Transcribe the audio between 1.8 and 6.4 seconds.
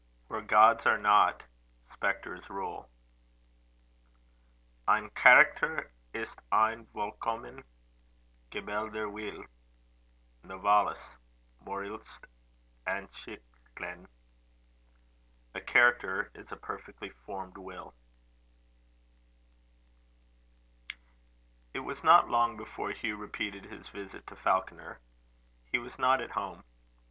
spectres rule. Ein Charakter ist